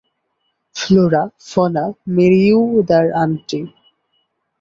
[0.75, 1.85] Flora, Fauna,
[2.15, 3.59] Merryweather aunty.